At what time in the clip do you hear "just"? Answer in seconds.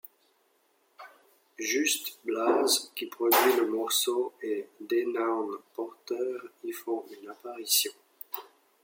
1.59-2.21